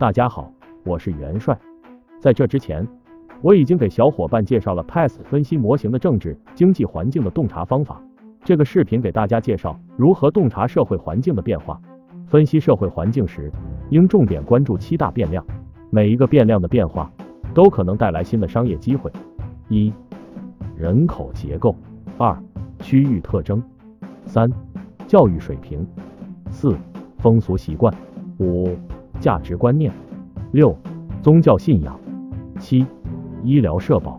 [0.00, 0.50] 大家好，
[0.82, 1.54] 我是元帅。
[2.18, 2.88] 在这之前，
[3.42, 8.00] 我已经给小伙伴介绍了 PAS 分析模型的政治经济环境的洞察方法。
[8.42, 11.78] 这个视频给大家介绍如何洞察社会环境的变化。
[12.24, 13.52] 分析社会环境时，
[13.90, 15.44] 应重点关注七大变量，
[15.90, 17.12] 每一个变量的变化
[17.52, 19.12] 都可能带来新的商业机会。
[19.68, 19.92] 一、
[20.78, 21.76] 人口结构；
[22.16, 22.34] 二、
[22.78, 23.60] 区域特征；
[24.24, 24.50] 三、
[25.06, 25.84] 教育水平；
[26.50, 26.74] 四、
[27.18, 27.92] 风俗习惯；
[28.38, 28.74] 五。
[29.20, 29.92] 价值观念，
[30.52, 30.74] 六，
[31.22, 32.00] 宗教信仰，
[32.58, 32.86] 七，
[33.44, 34.18] 医疗社保。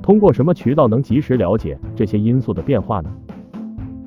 [0.00, 3.10] 通过什么渠道能及时了解这些因素的变化呢？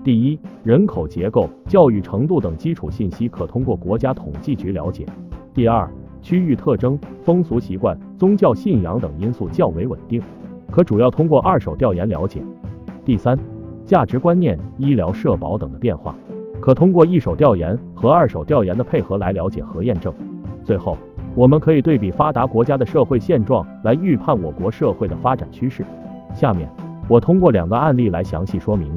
[0.03, 5.05] 第一，人口结构、教育程度等基础信息可通过国家统计局了解。
[5.53, 5.87] 第二，
[6.23, 10.19] 区域特征、风俗习惯、宗教信仰等因素较为稳定，
[10.71, 12.41] 可主要通过二手调研了解。
[13.05, 13.37] 第三，
[13.85, 16.15] 价值观念、医疗社保等的变化。
[16.61, 20.13] 可通过一手调研和二手调研的配合来了解和验证。
[20.63, 20.95] 最后，
[21.33, 25.83] 我们可以对比发达国家的社会现状来预判我国社会的发展趋势。
[26.35, 26.69] 下面，
[27.07, 28.91] 我通过两个案例来详细说明。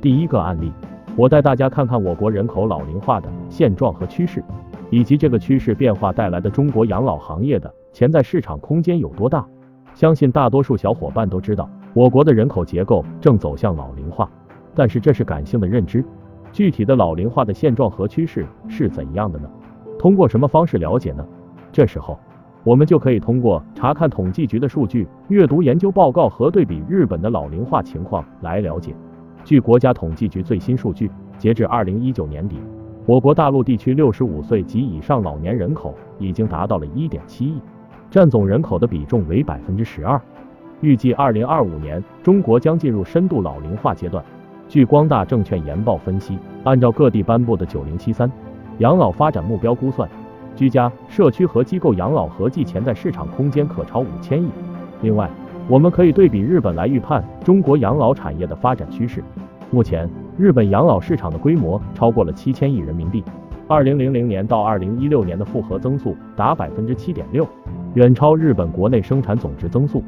[0.00, 0.70] 第一个案例，
[1.16, 4.44] 我带大家看看我国人口老龄化的现状和趋势，
[4.90, 9.44] 以及这个趋势变化带来的中国养老行业的潜在市场空间有多大。
[9.94, 14.30] 相信大多数小伙伴都知道，我国的人口结构正走向老龄化，
[14.74, 16.04] 但是这是感性的认知。
[16.52, 19.48] 具体的老龄化的现状和趋势是怎样的呢？
[19.98, 21.24] 通过什么方式了解呢？
[21.70, 22.18] 这时候，
[22.64, 28.94] 我们就可以通过查看统计局的数据、阅读研究报告和对比日本的老龄化情况来了解。
[29.44, 32.58] 据国家统计局最新数据，截至二零一九年底，
[33.06, 37.60] 我国大陆地区六十五岁及以上老年人口已经达到了一点七亿，
[38.10, 40.20] 占总人口的比重为百分之十二。
[40.80, 44.24] 预计二零二五年，中国将进入深度老龄化阶段。
[44.70, 48.30] 据光大证券研报分析，按照各地颁布的“九零七三”
[48.78, 50.08] 养老发展目标估算，
[50.54, 54.48] 居家、社区和机构养老合计潜在市场空间可超五千亿。
[55.02, 55.28] 另外，
[55.66, 59.24] 我们可以对比日本来预判中国养老产业的发展趋势。
[59.72, 60.08] 目前，
[60.38, 63.24] 日本养老市场的规模超过了七千亿人民币，
[63.66, 67.44] 二零零零年到二零一六年的复合增速达百分之七点六，
[67.94, 70.00] 远超日本国内生产总值增速。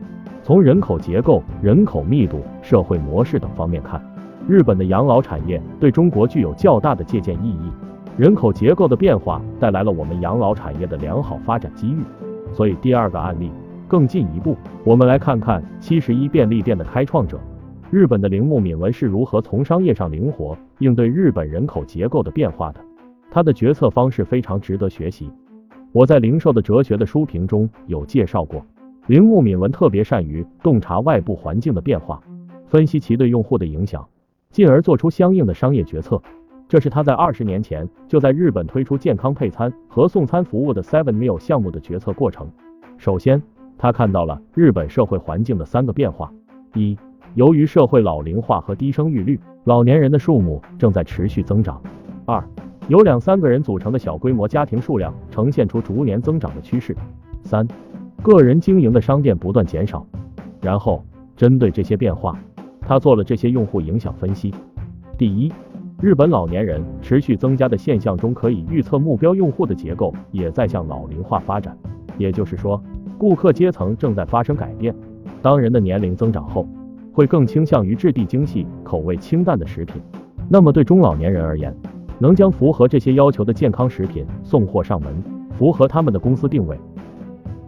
[0.45, 4.01] 从人口结构、人口密度、社会模式等方面看，
[4.49, 7.71] 日本的养老产业对中国具有较大的借鉴意义，
[8.17, 12.03] 人口结构的变化带来了我们养老产业的良好发展机遇。
[12.53, 13.51] 所以第二个案例
[13.87, 17.39] 更进一步，我们来看看七十一便利店的开创者
[17.91, 22.81] 日本的铃木敏文是如何从商业上灵活应对日本人口结构的变化的。
[23.31, 25.31] 他的决策方式非常值得学习。
[25.93, 28.65] 我在零售的哲学的书评中有介绍过，
[29.07, 32.21] 铃木敏文特别善于洞察外部环境的变化，
[32.67, 34.07] 分析其对用户的影响。
[34.53, 36.21] 进而做出相应的商业决策，
[36.69, 42.47] 这是他在二十年前就在日本推出健康配餐和送餐服务的 Seven Meal 项目的决策过程。
[42.99, 43.43] 首先，
[43.79, 46.31] 他看到了日本社会环境的三个变化：
[46.75, 46.97] 一、
[47.35, 51.81] 由于社会老龄化和低生育率，老年人的数目正在持续增长；
[52.27, 52.47] 二、
[52.89, 56.95] 由两三个人组成的小规模家庭数量呈现出逐年增长的趋势；
[57.43, 57.67] 三、
[58.23, 60.07] 个人经营的商店不断减少。
[60.61, 61.03] 然后，
[61.37, 62.39] 针对这些变化。
[62.87, 64.55] 他做了这些用户影响分析。
[65.17, 65.53] 第一，
[66.01, 71.77] 日本老年人持续增加的现象中，可以预测目标用户的结构也在向老龄化发展。
[72.19, 72.83] 也就是说，
[73.17, 74.95] 顾客阶层正在发生改变。
[75.41, 76.67] 当人的年龄增长后，
[77.13, 80.01] 会更倾向于质地精细、口味清淡的食品。
[80.49, 81.75] 那么对中老年人而言，
[82.19, 85.23] 能将符合这些要求的健康食品送货上门，
[85.57, 86.79] 符合他们的公司定位，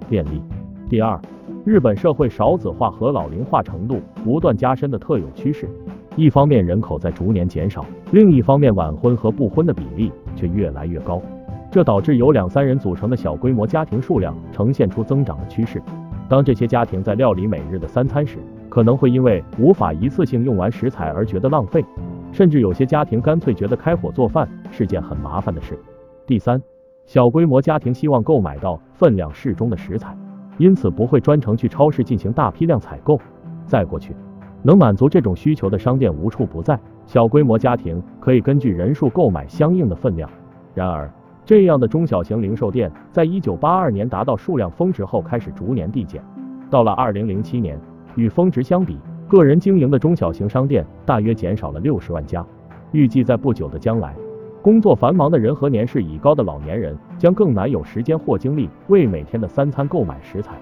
[0.09, 0.43] 便利。
[0.89, 1.21] 第二。
[1.65, 5.69] 日本社会少子化和老龄化程度不断加深的特有趋势，
[6.15, 11.23] 一方面人口在逐年减少，另一方面晚婚和不婚的比例却越来越高，
[11.71, 15.83] 这导致由两三人组成的小规模家庭数量呈现出增长的趋势。
[16.29, 21.83] 当这些家庭在料理每日的三餐时，可能会因为无法一次性用完食材而觉得浪费，
[22.31, 25.79] 甚至有些家庭干脆觉得开火做饭是件很麻烦的事。
[26.27, 26.61] 第三，
[27.07, 30.15] 小规模家庭希望购买到分量适中的食材。
[30.59, 33.21] 因此不会专程去超市进行大批量采购。
[33.67, 34.15] 再过去，
[34.63, 40.29] 能满足这种需求的商店无处不在，小规模家庭可以根据人数购买相应的分量。
[40.75, 41.11] 然而，
[41.45, 46.23] 这样的中小型零售店在一九八二年达到数量峰值后开始逐年递减。
[46.71, 47.79] 到了二零零七年，
[48.17, 48.99] 与峰值相比，
[49.29, 52.45] 个人经营的中小型商店大约减少了六十万家。
[52.93, 54.15] 预计在不久的将来。
[54.65, 60.55] 工作繁忙的人和年事已高的老年人将更难有时间或精力为每天的三餐购买食材。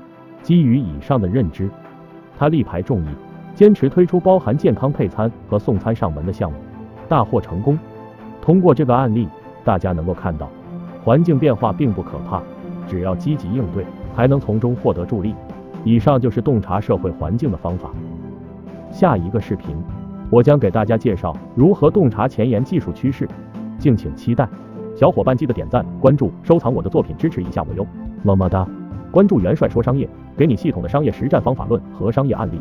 [0.42, 1.70] 基于以上的认知，
[2.36, 3.06] 他力排众议，
[3.54, 6.58] 坚持推出包含健康配餐和送餐上门的项目，
[7.08, 7.78] 大获成功。
[8.40, 9.28] 通过这个案例，
[9.62, 10.50] 大家能够看到，
[11.04, 12.42] 环境变化并不可怕，
[12.88, 15.32] 只要积极应对，还能从中获得助力。
[15.84, 17.92] 以上就是洞察社会环境的方法。
[18.90, 19.76] 下一个视频，
[20.28, 23.28] 我将给大家介绍如何洞察前沿技术趋势，
[23.82, 24.48] 敬请期待。
[24.94, 27.84] 小伙伴记得点赞、关注、收藏我的作品，支持一下我哟，
[28.22, 28.64] 么么哒！
[29.10, 32.60] 关注元帅说商业，给你系统的商业实战方法论和商业案例。